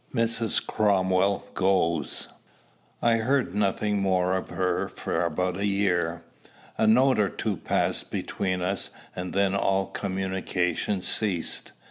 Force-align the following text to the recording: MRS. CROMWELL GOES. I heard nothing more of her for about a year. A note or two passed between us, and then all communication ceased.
MRS. 0.15 0.65
CROMWELL 0.65 1.45
GOES. 1.53 2.29
I 3.03 3.17
heard 3.17 3.53
nothing 3.53 3.99
more 4.01 4.35
of 4.35 4.49
her 4.49 4.87
for 4.87 5.23
about 5.23 5.57
a 5.57 5.65
year. 5.67 6.23
A 6.75 6.87
note 6.87 7.19
or 7.19 7.29
two 7.29 7.55
passed 7.55 8.09
between 8.09 8.63
us, 8.63 8.89
and 9.15 9.31
then 9.31 9.53
all 9.53 9.85
communication 9.85 11.01
ceased. 11.03 11.73